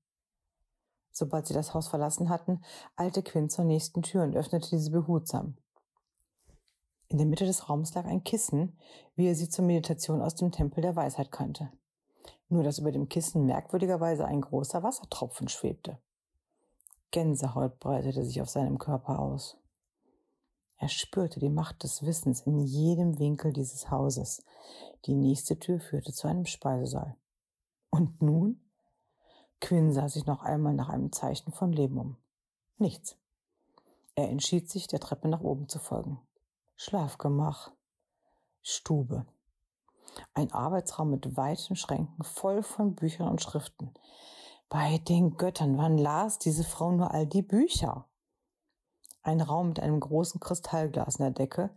Sobald 1.13 1.45
sie 1.45 1.53
das 1.53 1.73
Haus 1.75 1.87
verlassen 1.87 2.27
hatten, 2.29 2.61
eilte 2.95 3.21
Quinn 3.21 3.49
zur 3.49 3.65
nächsten 3.65 4.01
Tür 4.01 4.23
und 4.23 4.35
öffnete 4.35 4.69
diese 4.71 4.89
behutsam. 4.89 5.55
In 7.07 7.19
der 7.19 7.27
Mitte 7.27 7.45
des 7.45 7.69
Raums 7.69 7.93
lag 7.93 8.05
ein 8.05 8.23
Kissen, 8.23 8.75
wie 9.15 9.27
er 9.27 9.35
sie 9.35 9.47
zur 9.47 9.63
Meditation 9.63 10.21
aus 10.21 10.33
dem 10.33 10.51
Tempel 10.51 10.81
der 10.81 10.95
Weisheit 10.95 11.31
kannte. 11.31 11.71
Nur 12.49 12.63
dass 12.63 12.79
über 12.79 12.91
dem 12.91 13.07
Kissen 13.07 13.45
merkwürdigerweise 13.45 14.25
ein 14.25 14.41
großer 14.41 14.81
Wassertropfen 14.81 15.47
schwebte. 15.47 15.99
Gänsehaut 17.11 17.79
breitete 17.79 18.25
sich 18.25 18.41
auf 18.41 18.49
seinem 18.49 18.79
Körper 18.79 19.19
aus. 19.19 19.57
Er 20.77 20.89
spürte 20.89 21.39
die 21.39 21.51
Macht 21.51 21.83
des 21.83 22.03
Wissens 22.03 22.41
in 22.41 22.57
jedem 22.57 23.19
Winkel 23.19 23.53
dieses 23.53 23.91
Hauses. 23.91 24.43
Die 25.05 25.13
nächste 25.13 25.59
Tür 25.59 25.79
führte 25.79 26.11
zu 26.11 26.27
einem 26.27 26.47
Speisesaal. 26.47 27.15
Und 27.91 28.23
nun? 28.23 28.62
Quinn 29.63 29.93
sah 29.93 30.09
sich 30.09 30.25
noch 30.25 30.43
einmal 30.43 30.73
nach 30.73 30.89
einem 30.89 31.13
Zeichen 31.13 31.53
von 31.53 31.71
Leben 31.71 31.97
um. 31.97 32.17
Nichts. 32.79 33.15
Er 34.13 34.29
entschied 34.29 34.69
sich, 34.69 34.87
der 34.87 34.99
Treppe 34.99 35.29
nach 35.29 35.39
oben 35.39 35.69
zu 35.69 35.79
folgen. 35.79 36.19
Schlafgemach. 36.75 37.71
Stube. 38.61 39.25
Ein 40.33 40.51
Arbeitsraum 40.51 41.11
mit 41.11 41.37
weiten 41.37 41.77
Schränken 41.77 42.25
voll 42.25 42.61
von 42.61 42.93
Büchern 42.93 43.29
und 43.29 43.41
Schriften. 43.41 43.93
Bei 44.67 44.97
den 44.97 45.37
Göttern, 45.37 45.77
wann 45.77 45.97
las 45.97 46.39
diese 46.39 46.65
Frau 46.65 46.91
nur 46.91 47.11
all 47.11 47.25
die 47.25 47.41
Bücher? 47.41 48.05
Ein 49.21 49.39
Raum 49.39 49.69
mit 49.69 49.79
einem 49.79 50.01
großen 50.01 50.41
Kristallglas 50.41 51.15
in 51.15 51.23
der 51.23 51.31
Decke, 51.31 51.69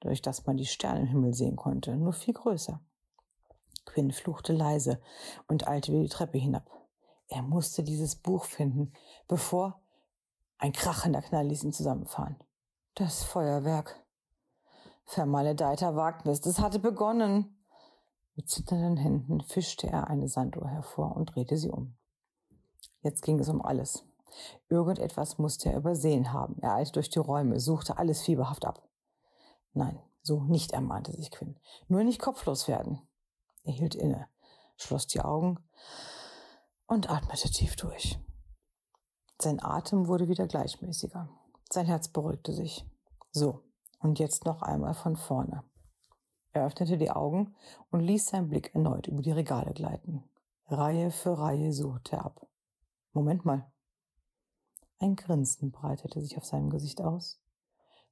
durch 0.00 0.22
das 0.22 0.44
man 0.44 0.56
die 0.56 0.66
Sterne 0.66 1.02
im 1.02 1.06
Himmel 1.06 1.34
sehen 1.34 1.54
konnte, 1.54 1.94
nur 1.94 2.14
viel 2.14 2.34
größer. 2.34 2.80
Quinn 3.84 4.10
fluchte 4.10 4.52
leise 4.52 5.00
und 5.46 5.68
eilte 5.68 5.92
wieder 5.92 6.02
die 6.02 6.08
Treppe 6.08 6.38
hinab. 6.38 6.77
Er 7.28 7.42
musste 7.42 7.82
dieses 7.82 8.16
Buch 8.16 8.44
finden, 8.44 8.92
bevor 9.26 9.80
ein 10.56 10.72
krachender 10.72 11.22
Knall 11.22 11.46
ließ 11.46 11.62
ihn 11.64 11.72
zusammenfahren. 11.72 12.36
Das 12.94 13.22
Feuerwerk. 13.22 14.02
Vermaledeiter 15.04 15.94
Wagnis, 15.94 16.40
das 16.40 16.58
hatte 16.58 16.78
begonnen. 16.78 17.64
Mit 18.34 18.48
zitternden 18.48 18.96
Händen 18.96 19.40
fischte 19.42 19.88
er 19.88 20.08
eine 20.08 20.28
Sanduhr 20.28 20.68
hervor 20.68 21.16
und 21.16 21.34
drehte 21.34 21.56
sie 21.56 21.70
um. 21.70 21.96
Jetzt 23.02 23.22
ging 23.22 23.38
es 23.38 23.48
um 23.48 23.62
alles. 23.62 24.04
Irgendetwas 24.68 25.38
musste 25.38 25.70
er 25.70 25.78
übersehen 25.78 26.32
haben. 26.32 26.58
Er 26.60 26.74
eilte 26.74 26.92
durch 26.92 27.10
die 27.10 27.18
Räume, 27.18 27.60
suchte 27.60 27.98
alles 27.98 28.22
fieberhaft 28.22 28.64
ab. 28.64 28.88
Nein, 29.72 29.98
so 30.22 30.40
nicht, 30.40 30.72
ermahnte 30.72 31.12
sich 31.12 31.30
Quinn. 31.30 31.58
Nur 31.88 32.04
nicht 32.04 32.20
kopflos 32.20 32.68
werden. 32.68 33.00
Er 33.64 33.72
hielt 33.72 33.94
inne, 33.94 34.28
schloss 34.76 35.06
die 35.06 35.20
Augen 35.20 35.58
und 36.88 37.10
atmete 37.10 37.50
tief 37.50 37.76
durch. 37.76 38.18
Sein 39.40 39.62
Atem 39.62 40.08
wurde 40.08 40.26
wieder 40.26 40.48
gleichmäßiger. 40.48 41.28
Sein 41.70 41.86
Herz 41.86 42.08
beruhigte 42.08 42.52
sich. 42.52 42.84
So, 43.30 43.62
und 44.00 44.18
jetzt 44.18 44.46
noch 44.46 44.62
einmal 44.62 44.94
von 44.94 45.16
vorne. 45.16 45.62
Er 46.52 46.66
öffnete 46.66 46.98
die 46.98 47.10
Augen 47.10 47.54
und 47.90 48.00
ließ 48.00 48.26
seinen 48.26 48.48
Blick 48.48 48.74
erneut 48.74 49.06
über 49.06 49.22
die 49.22 49.30
Regale 49.30 49.74
gleiten. 49.74 50.24
Reihe 50.66 51.10
für 51.10 51.38
Reihe 51.38 51.72
suchte 51.72 52.16
er 52.16 52.24
ab. 52.24 52.48
Moment 53.12 53.44
mal. 53.44 53.70
Ein 54.98 55.14
Grinsen 55.14 55.70
breitete 55.70 56.20
sich 56.20 56.36
auf 56.36 56.44
seinem 56.44 56.70
Gesicht 56.70 57.00
aus. 57.00 57.38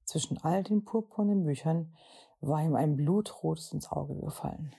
Zwischen 0.05 0.39
all 0.39 0.63
den 0.63 0.85
purpurnen 0.85 1.45
Büchern 1.45 1.97
war 2.41 2.63
ihm 2.63 2.77
ein 2.77 2.97
Blutrotes 2.97 3.73
ins 3.73 3.91
Auge 3.91 4.15
gefallen. 4.21 4.77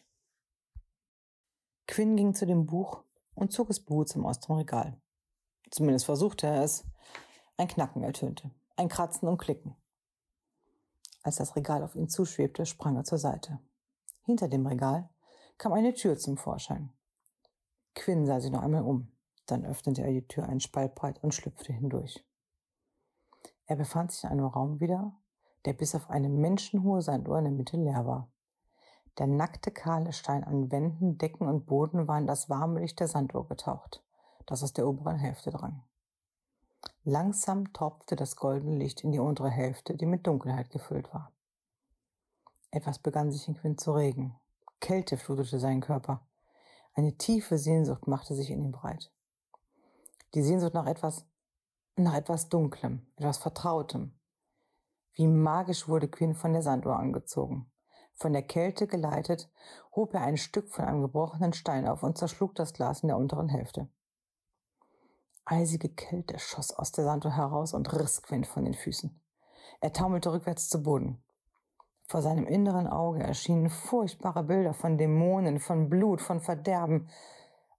Quinn 1.88 2.16
ging 2.16 2.34
zu 2.34 2.46
dem 2.46 2.66
Buch 2.66 3.04
und 3.38 3.52
zog 3.52 3.70
es 3.70 3.80
behutsam 3.80 4.26
aus 4.26 4.40
dem 4.40 4.56
Regal. 4.56 5.00
Zumindest 5.70 6.06
versuchte 6.06 6.48
er 6.48 6.64
es. 6.64 6.86
Ein 7.56 7.68
Knacken 7.68 8.04
ertönte, 8.04 8.52
ein 8.76 8.90
Kratzen 8.90 9.28
und 9.28 9.38
Klicken. 9.38 9.76
Als 11.24 11.38
das 11.38 11.56
Regal 11.56 11.84
auf 11.84 11.96
ihn 11.96 12.10
zuschwebte, 12.10 12.66
sprang 12.66 12.96
er 12.96 13.04
zur 13.04 13.18
Seite. 13.18 13.60
Hinter 14.24 14.48
dem 14.48 14.66
Regal 14.66 15.10
kam 15.58 15.74
eine 15.74 15.94
Tür 15.94 16.18
zum 16.18 16.38
Vorschein. 16.38 16.92
Quinn 17.96 18.26
sah 18.26 18.40
sich 18.40 18.52
noch 18.52 18.62
einmal 18.62 18.84
um. 18.84 19.12
Dann 19.46 19.66
öffnete 19.66 20.04
er 20.04 20.12
die 20.12 20.28
Tür 20.28 20.48
einen 20.48 20.60
Spalt 20.60 20.96
breit 20.96 21.24
und 21.24 21.34
schlüpfte 21.34 21.74
hindurch. 21.74 22.24
Er 23.66 23.76
befand 23.76 24.12
sich 24.12 24.24
in 24.24 24.30
einem 24.30 24.46
Raum 24.46 24.80
wieder, 24.80 25.16
der 25.66 25.74
bis 25.74 25.96
auf 25.96 26.10
eine 26.10 26.30
menschenhohe 26.30 27.02
Sanduhr 27.02 27.38
in 27.40 27.46
der 27.46 27.54
Mitte 27.54 27.78
leer 27.78 28.06
war. 28.06 28.32
Der 29.18 29.28
nackte, 29.28 29.72
kahle 29.72 30.14
Stein 30.14 30.44
an 30.44 30.72
Wänden, 30.72 31.18
Decken 31.18 31.48
und 31.48 31.66
Boden 31.66 32.08
war 32.08 32.20
in 32.20 32.28
das 32.28 32.50
warme 32.50 32.82
Licht 32.82 33.00
der 33.00 33.08
Sanduhr 33.08 33.48
getaucht, 33.48 34.04
das 34.46 34.64
aus 34.64 34.74
der 34.74 34.88
oberen 34.88 35.18
Hälfte 35.18 35.50
drang. 35.50 35.84
Langsam 37.04 37.74
tropfte 37.74 38.16
das 38.16 38.36
goldene 38.36 38.78
Licht 38.78 39.04
in 39.04 39.12
die 39.12 39.20
untere 39.20 39.50
Hälfte, 39.50 39.96
die 39.96 40.06
mit 40.06 40.28
Dunkelheit 40.28 40.70
gefüllt 40.70 41.12
war. 41.14 41.32
Etwas 42.70 43.00
begann 43.00 43.32
sich 43.32 43.48
in 43.48 43.56
Quint 43.56 43.80
zu 43.80 43.94
regen. 43.94 44.36
Kälte 44.80 45.18
flutete 45.18 45.60
seinen 45.60 45.82
Körper. 45.82 46.28
Eine 46.94 47.18
tiefe 47.18 47.58
Sehnsucht 47.58 48.08
machte 48.08 48.36
sich 48.36 48.52
in 48.52 48.64
ihm 48.64 48.72
breit. 48.72 49.12
Die 50.34 50.44
Sehnsucht 50.44 50.74
nach 50.74 50.86
etwas, 50.86 51.26
nach 51.96 52.14
etwas 52.14 52.50
Dunklem, 52.50 53.08
etwas 53.16 53.38
Vertrautem. 53.38 54.14
Wie 55.14 55.28
magisch 55.28 55.88
wurde 55.88 56.08
Quinn 56.08 56.36
von 56.36 56.54
der 56.54 56.62
Sanduhr 56.62 56.98
angezogen. 56.98 57.72
Von 58.18 58.34
der 58.34 58.42
Kälte 58.42 58.88
geleitet, 58.88 59.48
hob 59.96 60.16
er 60.16 60.22
ein 60.22 60.38
Stück 60.38 60.70
von 60.70 60.86
einem 60.86 61.02
gebrochenen 61.04 61.54
Stein 61.54 61.88
auf 61.88 62.02
und 62.02 62.18
zerschlug 62.18 62.56
das 62.56 62.74
Glas 62.74 63.04
in 63.04 63.10
der 63.10 63.18
unteren 63.18 63.48
Hälfte. 63.48 63.90
Eisige 65.46 65.90
Kälte 65.90 66.40
schoss 66.40 66.74
aus 66.74 66.92
der 66.92 67.04
Sanduhr 67.04 67.38
heraus 67.38 67.76
und 67.76 67.94
riss 67.94 68.24
Quint 68.24 68.48
von 68.48 68.66
den 68.66 68.74
Füßen. 68.74 69.22
Er 69.82 69.94
taumelte 69.94 70.34
rückwärts 70.34 70.68
zu 70.68 70.82
Boden. 70.82 71.24
Vor 72.08 72.24
seinem 72.24 72.48
inneren 72.48 72.88
Auge 72.88 73.22
erschienen 73.22 73.70
furchtbare 73.70 74.44
Bilder 74.44 74.74
von 74.74 74.98
Dämonen, 74.98 75.60
von 75.60 75.88
Blut, 75.88 76.20
von 76.20 76.42
Verderben. 76.42 77.10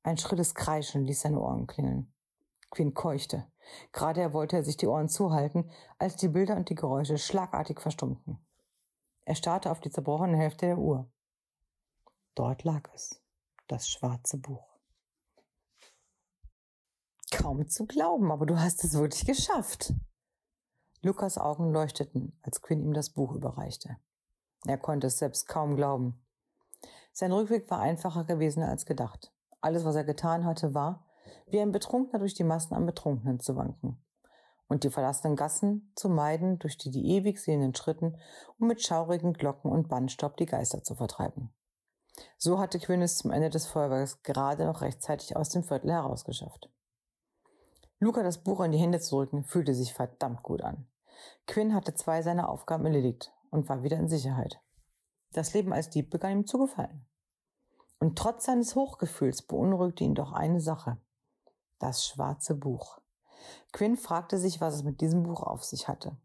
Ein 0.05 0.19
schrilles 0.19 0.55
Kreischen 0.55 1.05
ließ 1.05 1.23
seine 1.23 1.41
Ohren 1.41 1.67
klingeln. 1.67 2.13
Quinn 2.71 2.95
keuchte. 2.95 3.51
Gerade 3.91 4.33
wollte 4.33 4.57
er 4.57 4.63
sich 4.63 4.77
die 4.77 4.87
Ohren 4.87 5.09
zuhalten, 5.09 5.69
als 5.99 6.15
die 6.15 6.29
Bilder 6.29 6.57
und 6.57 6.69
die 6.69 6.77
Geräusche 6.77 7.19
schlagartig 7.19 7.81
verstummten. 7.81 8.39
Er 9.29 9.35
starrte 9.35 9.71
auf 9.71 9.81
die 9.81 9.91
zerbrochene 9.91 10.39
Hälfte 10.39 10.65
der 10.65 10.79
Uhr. 10.79 11.07
Dort 12.35 12.65
lag 12.65 12.89
es, 12.95 13.21
das 13.67 13.87
schwarze 13.87 14.39
Buch. 14.39 14.79
Kaum 17.31 17.69
zu 17.69 17.85
glauben, 17.85 18.33
aber 18.33 18.47
du 18.47 18.59
hast 18.59 18.85
es 18.85 18.95
wirklich 18.95 19.27
geschafft. 19.27 19.93
Lukas 21.03 21.37
Augen 21.37 21.75
leuchteten, 21.75 22.41
als 22.41 22.63
Quinn 22.63 22.81
ihm 22.81 22.95
das 22.95 23.11
Buch 23.11 23.33
überreichte. 23.35 23.99
Er 24.65 24.79
konnte 24.79 25.09
es 25.09 25.19
selbst 25.19 25.47
kaum 25.47 25.77
glauben. 25.77 26.25
Sein 27.13 27.31
Rückweg 27.31 27.71
war 27.71 27.81
einfacher 27.81 28.25
gewesen 28.25 28.63
als 28.63 28.87
gedacht. 28.87 29.31
Alles, 29.61 29.85
was 29.85 29.95
er 29.95 30.05
getan 30.05 30.47
hatte, 30.47 30.73
war, 30.73 31.07
wie 31.49 31.61
ein 31.61 31.73
Betrunkener 31.73 32.21
durch 32.21 32.33
die 32.33 32.45
Massen 32.45 32.73
an 32.73 32.87
Betrunkenen 32.87 33.41
zu 33.41 33.57
wanken 33.57 34.03
und 34.69 34.85
die 34.85 34.91
verlassenen 34.91 35.37
Gassen 35.37 35.93
zu 35.97 36.09
meiden, 36.09 36.59
durch 36.59 36.77
die 36.77 36.91
die 36.91 37.17
ewig 37.17 37.41
sehenden 37.41 37.75
Schritten, 37.75 38.17
um 38.59 38.69
mit 38.69 38.83
schaurigen 38.83 39.33
Glocken 39.33 39.71
und 39.71 39.89
Bandstaub 39.89 40.37
die 40.37 40.47
Geister 40.47 40.83
zu 40.85 40.95
vertreiben. 40.95 41.53
So 42.37 42.59
hatte 42.59 42.79
Quinn 42.79 43.03
es 43.03 43.17
zum 43.19 43.31
Ende 43.31 43.51
des 43.51 43.67
Feuerwerks 43.67 44.23
gerade 44.23 44.65
noch 44.65 44.83
rechtzeitig 44.83 45.37
aus 45.37 45.51
dem 45.51 45.65
Viertel 45.65 45.93
herausgeschafft. 45.93 46.71
Luca 48.01 48.23
das 48.23 48.39
Buch 48.39 48.61
in 48.61 48.73
die 48.73 48.79
Hände 48.79 49.01
zu 49.01 49.17
rücken, 49.17 49.45
fühlte 49.45 49.75
sich 49.75 49.93
verdammt 49.93 50.43
gut 50.43 50.63
an. 50.63 50.87
Quinn 51.47 51.75
hatte 51.75 51.95
zwei 51.95 52.23
seiner 52.23 52.49
Aufgaben 52.49 52.87
erledigt 52.87 53.33
und 53.51 53.69
war 53.69 53.83
wieder 53.83 53.97
in 53.97 54.09
Sicherheit. 54.09 54.61
Das 55.33 55.53
Leben 55.55 55.73
als 55.73 55.91
Dieb 55.91 56.11
begann 56.11 56.33
ihm 56.33 56.47
zu 56.47 56.59
gefallen. 56.59 57.07
Und 57.99 58.17
trotz 58.17 58.45
seines 58.45 58.77
Hochgefühls 58.77 59.43
beunruhigte 59.43 60.05
ihn 60.05 60.15
doch 60.15 60.33
eine 60.33 60.61
Sache. 60.61 60.99
Das 61.81 62.07
schwarze 62.07 62.55
Buch. 62.55 63.01
Quinn 63.73 63.97
fragte 63.97 64.39
sich, 64.39 64.61
was 64.61 64.75
es 64.75 64.83
mit 64.83 65.01
diesem 65.01 65.23
Buch 65.23 65.43
auf 65.43 65.65
sich 65.65 65.89
hatte. 65.89 66.17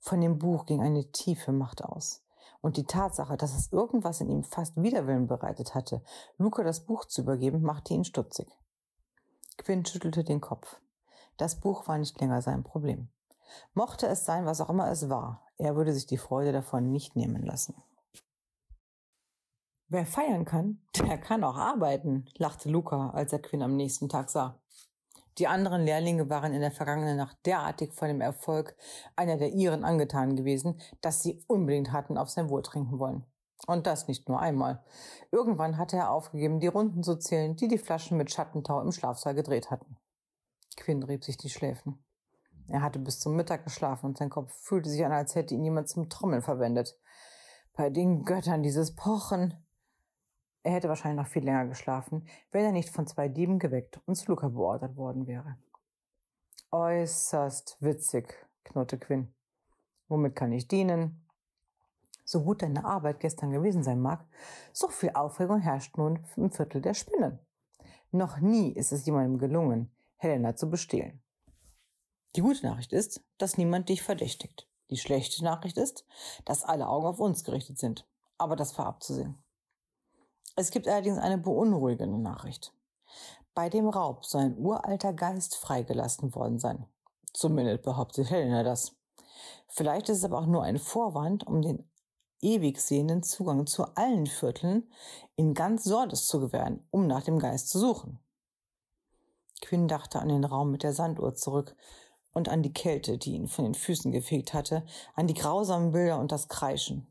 Von 0.00 0.20
dem 0.20 0.38
Buch 0.38 0.66
ging 0.66 0.80
eine 0.80 1.10
tiefe 1.12 1.52
Macht 1.52 1.84
aus. 1.84 2.22
Und 2.60 2.76
die 2.76 2.84
Tatsache, 2.84 3.36
dass 3.36 3.54
es 3.54 3.72
irgendwas 3.72 4.20
in 4.20 4.30
ihm 4.30 4.44
fast 4.44 4.76
Widerwillen 4.76 5.26
bereitet 5.26 5.74
hatte, 5.74 6.02
Luca 6.38 6.62
das 6.64 6.80
Buch 6.80 7.04
zu 7.04 7.22
übergeben, 7.22 7.62
machte 7.62 7.94
ihn 7.94 8.04
stutzig. 8.04 8.48
Quinn 9.58 9.84
schüttelte 9.84 10.24
den 10.24 10.40
Kopf. 10.40 10.80
Das 11.36 11.60
Buch 11.60 11.86
war 11.86 11.98
nicht 11.98 12.20
länger 12.20 12.42
sein 12.42 12.64
Problem. 12.64 13.08
Mochte 13.74 14.06
es 14.06 14.24
sein, 14.24 14.46
was 14.46 14.60
auch 14.60 14.70
immer 14.70 14.90
es 14.90 15.08
war, 15.08 15.42
er 15.58 15.76
würde 15.76 15.92
sich 15.92 16.06
die 16.06 16.18
Freude 16.18 16.52
davon 16.52 16.90
nicht 16.92 17.16
nehmen 17.16 17.44
lassen. 17.44 17.74
Wer 19.88 20.04
feiern 20.04 20.44
kann, 20.44 20.80
der 20.96 21.18
kann 21.18 21.44
auch 21.44 21.56
arbeiten, 21.56 22.26
lachte 22.36 22.68
Luca, 22.68 23.10
als 23.10 23.32
er 23.32 23.40
Quinn 23.40 23.62
am 23.62 23.76
nächsten 23.76 24.08
Tag 24.08 24.30
sah. 24.30 24.58
Die 25.38 25.46
anderen 25.46 25.84
Lehrlinge 25.84 26.30
waren 26.30 26.54
in 26.54 26.60
der 26.60 26.70
vergangenen 26.70 27.18
Nacht 27.18 27.36
derartig 27.44 27.92
von 27.92 28.08
dem 28.08 28.20
Erfolg 28.20 28.74
einer 29.16 29.36
der 29.36 29.50
ihren 29.50 29.84
angetan 29.84 30.34
gewesen, 30.34 30.80
dass 31.02 31.22
sie 31.22 31.44
unbedingt 31.46 31.92
hatten 31.92 32.16
auf 32.16 32.30
sein 32.30 32.48
Wohl 32.48 32.62
trinken 32.62 32.98
wollen. 32.98 33.26
Und 33.66 33.86
das 33.86 34.08
nicht 34.08 34.28
nur 34.28 34.40
einmal. 34.40 34.82
Irgendwann 35.30 35.78
hatte 35.78 35.96
er 35.96 36.10
aufgegeben, 36.10 36.60
die 36.60 36.66
Runden 36.66 37.02
zu 37.02 37.16
zählen, 37.16 37.56
die 37.56 37.68
die 37.68 37.78
Flaschen 37.78 38.16
mit 38.16 38.30
Schattentau 38.30 38.80
im 38.80 38.92
Schlafsaal 38.92 39.34
gedreht 39.34 39.70
hatten. 39.70 39.96
Quinn 40.76 41.02
rieb 41.02 41.24
sich 41.24 41.36
die 41.36 41.50
Schläfen. 41.50 42.04
Er 42.68 42.82
hatte 42.82 42.98
bis 42.98 43.20
zum 43.20 43.34
Mittag 43.36 43.64
geschlafen 43.64 44.06
und 44.06 44.18
sein 44.18 44.30
Kopf 44.30 44.52
fühlte 44.52 44.90
sich 44.90 45.04
an, 45.04 45.12
als 45.12 45.34
hätte 45.34 45.54
ihn 45.54 45.64
jemand 45.64 45.88
zum 45.88 46.08
Trommeln 46.08 46.42
verwendet. 46.42 46.98
Bei 47.74 47.90
den 47.90 48.24
Göttern 48.24 48.62
dieses 48.62 48.94
Pochen. 48.94 49.54
Er 50.66 50.72
hätte 50.72 50.88
wahrscheinlich 50.88 51.24
noch 51.24 51.30
viel 51.30 51.44
länger 51.44 51.66
geschlafen, 51.66 52.26
wenn 52.50 52.64
er 52.64 52.72
nicht 52.72 52.90
von 52.90 53.06
zwei 53.06 53.28
Dieben 53.28 53.60
geweckt 53.60 54.00
und 54.04 54.16
zu 54.16 54.32
Luca 54.32 54.48
beordert 54.48 54.96
worden 54.96 55.28
wäre. 55.28 55.56
Äußerst 56.72 57.76
witzig, 57.78 58.34
knurrte 58.64 58.98
Quinn. 58.98 59.32
Womit 60.08 60.34
kann 60.34 60.50
ich 60.50 60.66
dienen? 60.66 61.24
So 62.24 62.42
gut 62.42 62.62
deine 62.62 62.84
Arbeit 62.84 63.20
gestern 63.20 63.52
gewesen 63.52 63.84
sein 63.84 64.00
mag, 64.00 64.26
so 64.72 64.88
viel 64.88 65.10
Aufregung 65.10 65.60
herrscht 65.60 65.96
nun 65.98 66.26
im 66.34 66.50
Viertel 66.50 66.80
der 66.80 66.94
Spinnen. 66.94 67.38
Noch 68.10 68.40
nie 68.40 68.72
ist 68.72 68.90
es 68.90 69.06
jemandem 69.06 69.38
gelungen, 69.38 69.94
Helena 70.16 70.56
zu 70.56 70.68
bestehlen. 70.68 71.22
Die 72.34 72.40
gute 72.40 72.66
Nachricht 72.66 72.92
ist, 72.92 73.24
dass 73.38 73.56
niemand 73.56 73.88
dich 73.88 74.02
verdächtigt. 74.02 74.68
Die 74.90 74.96
schlechte 74.96 75.44
Nachricht 75.44 75.78
ist, 75.78 76.04
dass 76.44 76.64
alle 76.64 76.88
Augen 76.88 77.06
auf 77.06 77.20
uns 77.20 77.44
gerichtet 77.44 77.78
sind. 77.78 78.04
Aber 78.36 78.56
das 78.56 78.76
war 78.76 78.86
abzusehen. 78.86 79.40
Es 80.58 80.70
gibt 80.70 80.88
allerdings 80.88 81.18
eine 81.18 81.36
beunruhigende 81.36 82.18
Nachricht. 82.18 82.72
Bei 83.54 83.68
dem 83.68 83.88
Raub 83.88 84.24
soll 84.24 84.40
ein 84.40 84.58
uralter 84.58 85.12
Geist 85.12 85.56
freigelassen 85.56 86.34
worden 86.34 86.58
sein. 86.58 86.86
Zumindest 87.34 87.82
behauptet 87.82 88.30
Helena 88.30 88.62
das. 88.62 88.96
Vielleicht 89.68 90.08
ist 90.08 90.18
es 90.18 90.24
aber 90.24 90.38
auch 90.38 90.46
nur 90.46 90.62
ein 90.62 90.78
Vorwand, 90.78 91.46
um 91.46 91.60
den 91.60 91.86
ewig 92.40 92.80
sehenden 92.80 93.22
Zugang 93.22 93.66
zu 93.66 93.84
allen 93.96 94.26
Vierteln 94.26 94.90
in 95.36 95.52
ganz 95.52 95.84
Sordes 95.84 96.26
zu 96.26 96.40
gewähren, 96.40 96.86
um 96.90 97.06
nach 97.06 97.22
dem 97.22 97.38
Geist 97.38 97.68
zu 97.68 97.78
suchen. 97.78 98.18
Quinn 99.60 99.88
dachte 99.88 100.20
an 100.20 100.28
den 100.28 100.44
Raum 100.44 100.70
mit 100.70 100.82
der 100.82 100.92
Sanduhr 100.94 101.34
zurück 101.34 101.76
und 102.32 102.48
an 102.48 102.62
die 102.62 102.72
Kälte, 102.72 103.18
die 103.18 103.34
ihn 103.34 103.48
von 103.48 103.64
den 103.64 103.74
Füßen 103.74 104.10
gefegt 104.12 104.54
hatte, 104.54 104.86
an 105.14 105.26
die 105.26 105.34
grausamen 105.34 105.92
Bilder 105.92 106.18
und 106.18 106.32
das 106.32 106.48
Kreischen. 106.48 107.06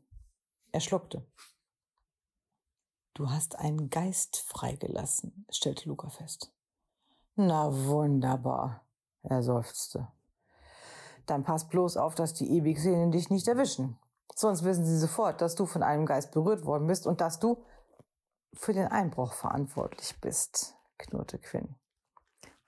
Er 0.72 0.80
schluckte. 0.80 1.24
Du 3.16 3.30
hast 3.30 3.58
einen 3.58 3.88
Geist 3.88 4.36
freigelassen, 4.36 5.46
stellte 5.48 5.88
Luca 5.88 6.10
fest. 6.10 6.52
Na 7.34 7.72
wunderbar, 7.72 8.84
er 9.22 9.42
seufzte. 9.42 10.08
Dann 11.24 11.42
pass 11.42 11.66
bloß 11.66 11.96
auf, 11.96 12.14
dass 12.14 12.34
die 12.34 12.58
Ewigsehnen 12.58 13.12
dich 13.12 13.30
nicht 13.30 13.48
erwischen. 13.48 13.98
Sonst 14.34 14.64
wissen 14.64 14.84
sie 14.84 14.98
sofort, 14.98 15.40
dass 15.40 15.54
du 15.54 15.64
von 15.64 15.82
einem 15.82 16.04
Geist 16.04 16.30
berührt 16.32 16.66
worden 16.66 16.86
bist 16.88 17.06
und 17.06 17.22
dass 17.22 17.38
du 17.40 17.64
für 18.52 18.74
den 18.74 18.88
Einbruch 18.88 19.32
verantwortlich 19.32 20.20
bist, 20.20 20.76
knurrte 20.98 21.38
Quinn. 21.38 21.74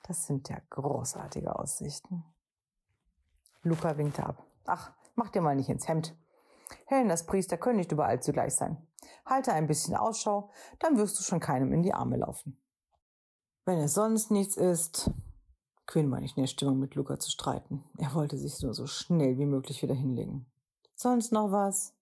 Das 0.05 0.27
sind 0.27 0.49
ja 0.49 0.57
großartige 0.71 1.59
Aussichten. 1.59 2.25
Luca 3.65 3.99
winkte 3.99 4.25
ab. 4.25 4.47
Ach, 4.65 4.93
mach 5.15 5.29
dir 5.29 5.43
mal 5.43 5.57
nicht 5.57 5.69
ins 5.69 5.89
Hemd. 5.89 6.17
Helen, 6.87 7.11
das 7.11 7.27
Priester 7.27 7.59
können 7.59 7.77
nicht 7.77 7.93
überall 7.93 8.23
zugleich 8.23 8.55
sein. 8.55 8.88
Halte 9.27 9.53
ein 9.53 9.67
bisschen 9.67 9.95
Ausschau, 9.95 10.51
dann 10.79 10.97
wirst 10.97 11.19
du 11.19 11.23
schon 11.23 11.41
keinem 11.41 11.73
in 11.73 11.83
die 11.83 11.95
Arme 11.95 12.17
laufen. 12.17 12.61
Wenn 13.65 13.79
es 13.79 13.95
sonst 13.95 14.31
nichts 14.31 14.57
ist, 14.57 15.11
Quinn 15.87 16.11
war 16.11 16.21
nicht 16.21 16.37
in 16.37 16.43
der 16.43 16.49
Stimmung, 16.49 16.79
mit 16.79 16.95
Luca 16.95 17.19
zu 17.19 17.31
streiten. 17.31 17.85
Er 17.97 18.15
wollte 18.15 18.37
sich 18.37 18.63
nur 18.63 18.75
so 18.75 18.87
schnell 18.87 19.39
wie 19.39 19.47
möglich 19.47 19.83
wieder 19.83 19.95
hinlegen. 19.95 20.47
Sonst 20.95 21.33
noch 21.33 21.51
was? 21.51 21.95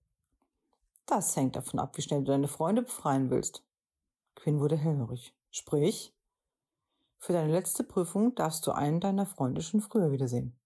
Das 1.06 1.36
hängt 1.36 1.54
davon 1.54 1.78
ab, 1.78 1.96
wie 1.96 2.02
schnell 2.02 2.20
du 2.20 2.32
deine 2.32 2.48
Freunde 2.48 2.82
befreien 2.82 3.30
willst. 3.30 3.64
Quinn 4.34 4.58
wurde 4.60 4.76
hellhörig. 4.76 5.36
Sprich, 5.50 6.12
für 7.18 7.32
deine 7.32 7.52
letzte 7.52 7.84
Prüfung 7.84 8.34
darfst 8.34 8.66
du 8.66 8.72
einen 8.72 9.00
deiner 9.00 9.26
Freunde 9.26 9.62
schon 9.62 9.80
früher 9.80 10.10
wiedersehen. 10.10 10.58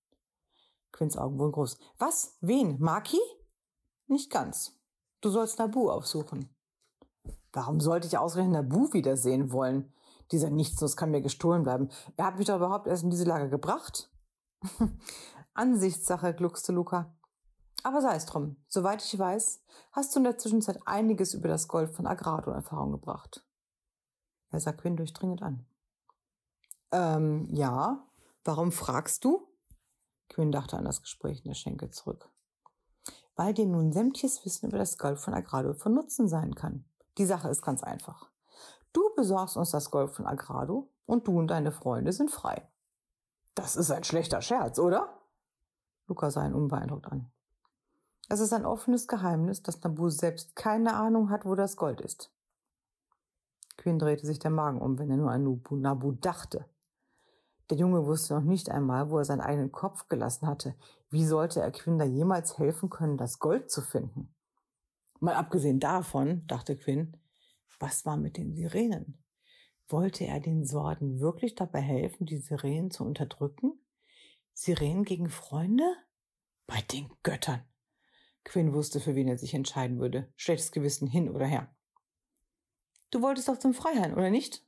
Quinns 0.92 1.16
Augen 1.16 1.38
wurden 1.38 1.52
groß. 1.52 1.78
Was? 1.99 2.37
Wen? 2.40 2.78
Maki? 2.80 3.20
Nicht 4.06 4.30
ganz. 4.30 4.80
Du 5.21 5.31
sollst 5.31 5.59
Nabu 5.59 5.91
aufsuchen. 5.91 6.49
Warum 7.53 7.81
sollte 7.81 8.07
ich 8.07 8.17
ausgerechnet 8.17 8.55
Nabu 8.55 8.93
wiedersehen 8.93 9.53
wollen? 9.53 9.93
Dieser 10.33 10.50
Nichtsnuss 10.50 10.97
kann 10.97 11.11
mir 11.11 11.21
gestohlen 11.21 11.65
bleiben. 11.65 11.91
Er 12.17 12.27
hat 12.27 12.39
mich 12.39 12.47
doch 12.47 12.57
überhaupt 12.57 12.87
erst 12.87 13.03
in 13.03 13.11
diese 13.11 13.25
Lage 13.25 13.50
gebracht. 13.50 14.11
Ansichtssache, 15.55 16.35
gluckste 16.35 16.73
Luca. 16.73 17.12
Aber 17.83 18.00
sei 18.00 18.15
es 18.15 18.27
drum. 18.27 18.57
Soweit 18.69 19.03
ich 19.03 19.19
weiß, 19.19 19.62
hast 19.93 20.15
du 20.15 20.21
in 20.21 20.25
der 20.25 20.39
Zwischenzeit 20.39 20.79
einiges 20.87 21.35
über 21.35 21.49
das 21.49 21.67
Gold 21.67 21.91
von 21.91 22.07
Agrado 22.07 22.50
in 22.50 22.57
Erfahrung 22.57 22.93
gebracht. 22.93 23.45
Er 24.50 24.61
sah 24.61 24.73
Quinn 24.73 24.97
durchdringend 24.97 25.43
an. 25.43 25.67
Ähm, 26.93 27.49
ja. 27.50 28.07
Warum 28.45 28.73
fragst 28.73 29.25
du? 29.25 29.49
Quinn 30.29 30.53
dachte 30.53 30.77
an 30.77 30.85
das 30.85 31.03
Gespräch 31.03 31.39
in 31.39 31.49
der 31.50 31.55
Schenke 31.55 31.91
zurück. 31.91 32.31
Weil 33.40 33.54
dir 33.54 33.64
nun 33.64 33.90
sämtliches 33.90 34.44
Wissen 34.44 34.68
über 34.68 34.76
das 34.76 34.99
Gold 34.99 35.18
von 35.18 35.32
Agrado 35.32 35.73
von 35.73 35.94
Nutzen 35.94 36.28
sein 36.28 36.54
kann. 36.54 36.85
Die 37.16 37.25
Sache 37.25 37.49
ist 37.49 37.62
ganz 37.62 37.82
einfach. 37.82 38.28
Du 38.92 39.00
besorgst 39.16 39.56
uns 39.56 39.70
das 39.70 39.90
Gold 39.90 40.11
von 40.11 40.26
Agrado 40.26 40.90
und 41.06 41.26
du 41.26 41.38
und 41.38 41.47
deine 41.47 41.73
Freunde 41.73 42.12
sind 42.12 42.30
frei. 42.30 42.68
Das 43.54 43.76
ist 43.76 43.90
ein 43.90 44.04
schlechter 44.04 44.42
Scherz, 44.42 44.78
oder? 44.78 45.09
Luca 46.06 46.30
sah 46.30 46.44
ihn 46.44 46.52
unbeeindruckt 46.52 47.06
an. 47.06 47.30
Es 48.28 48.40
ist 48.40 48.52
ein 48.52 48.66
offenes 48.66 49.09
Geheimnis, 49.09 49.62
dass 49.62 49.82
Nabu 49.82 50.11
selbst 50.11 50.54
keine 50.54 50.92
Ahnung 50.92 51.30
hat, 51.30 51.47
wo 51.47 51.54
das 51.54 51.78
Gold 51.78 52.02
ist. 52.02 52.30
Quinn 53.78 53.99
drehte 53.99 54.26
sich 54.26 54.38
der 54.38 54.50
Magen 54.50 54.82
um, 54.82 54.99
wenn 54.99 55.11
er 55.11 55.16
nur 55.16 55.30
an 55.30 55.44
Nabu, 55.44 55.76
Nabu 55.76 56.12
dachte. 56.12 56.66
Der 57.70 57.78
Junge 57.78 58.04
wusste 58.04 58.35
noch 58.35 58.42
nicht 58.42 58.70
einmal, 58.70 59.09
wo 59.09 59.16
er 59.16 59.24
seinen 59.24 59.40
eigenen 59.40 59.72
Kopf 59.72 60.09
gelassen 60.11 60.46
hatte. 60.46 60.74
Wie 61.11 61.27
sollte 61.27 61.61
er 61.61 61.73
Quinn 61.73 61.99
da 61.99 62.05
jemals 62.05 62.57
helfen 62.57 62.88
können, 62.88 63.16
das 63.16 63.40
Gold 63.40 63.68
zu 63.68 63.83
finden? 63.83 64.33
Mal 65.18 65.35
abgesehen 65.35 65.81
davon, 65.81 66.46
dachte 66.46 66.77
Quinn, 66.77 67.16
was 67.81 68.07
war 68.07 68.16
mit 68.16 68.37
den 68.37 68.55
Sirenen? 68.55 69.23
Wollte 69.88 70.25
er 70.25 70.38
den 70.38 70.64
Sorden 70.64 71.18
wirklich 71.18 71.57
dabei 71.57 71.81
helfen, 71.81 72.27
die 72.27 72.38
Sirenen 72.38 72.92
zu 72.92 73.05
unterdrücken? 73.05 73.73
Sirenen 74.55 75.03
gegen 75.03 75.31
Freunde? 75.31 75.85
Bei 76.68 76.81
den 76.92 77.11
Göttern. 77.25 77.64
Quinn 78.44 78.73
wusste, 78.73 79.01
für 79.01 79.16
wen 79.16 79.27
er 79.27 79.37
sich 79.37 79.53
entscheiden 79.53 79.99
würde. 79.99 80.33
Schlechtes 80.37 80.70
Gewissen 80.70 81.09
hin 81.09 81.29
oder 81.29 81.46
her. 81.46 81.75
Du 83.11 83.20
wolltest 83.20 83.49
doch 83.49 83.59
zum 83.59 83.75
Freiherrn, 83.75 84.14
oder 84.14 84.31
nicht? 84.31 84.64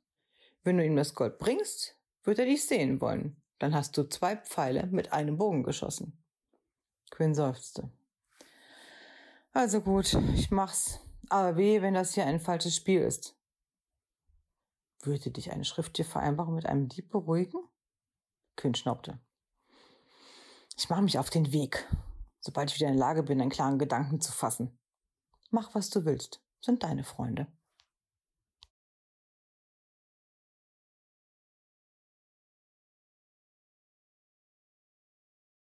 Wenn 0.64 0.76
du 0.76 0.85
ihm 0.85 0.96
das 0.96 1.14
Gold 1.14 1.38
bringst, 1.38 1.96
wird 2.24 2.40
er 2.40 2.46
dich 2.46 2.66
sehen 2.66 3.00
wollen. 3.00 3.40
Dann 3.61 3.74
hast 3.74 3.96
du 3.96 4.09
zwei 4.09 4.37
Pfeile 4.37 4.88
mit 4.88 5.12
einem 5.12 5.38
Bogen 5.38 5.62
geschossen. 5.62 6.21
Quinn 7.12 7.35
seufzte. 7.35 7.90
Also 9.53 9.83
gut, 9.83 10.14
ich 10.35 10.51
mach's. 10.51 10.98
Aber 11.29 11.57
weh, 11.57 11.83
wenn 11.83 11.92
das 11.92 12.14
hier 12.14 12.25
ein 12.25 12.40
falsches 12.40 12.75
Spiel 12.75 13.03
ist. 13.03 13.37
Würde 15.03 15.31
dich 15.31 15.53
eine 15.53 15.66
schriftliche 15.66 16.09
Vereinbarung 16.09 16.55
mit 16.55 16.64
einem 16.64 16.88
Dieb 16.88 17.11
beruhigen? 17.11 17.61
Quinn 18.57 18.75
schnaubte. 18.75 19.20
Ich 20.77 20.88
mache 20.88 21.03
mich 21.03 21.18
auf 21.18 21.29
den 21.29 21.53
Weg, 21.53 21.87
sobald 22.40 22.70
ich 22.70 22.77
wieder 22.77 22.88
in 22.88 22.96
der 22.96 23.07
Lage 23.07 23.22
bin, 23.22 23.42
einen 23.42 23.51
klaren 23.51 23.79
Gedanken 23.79 24.22
zu 24.22 24.33
fassen. 24.33 24.79
Mach, 25.51 25.75
was 25.75 25.90
du 25.90 26.07
willst, 26.07 26.42
sind 26.61 26.83
deine 26.83 27.05
Freunde. 27.05 27.46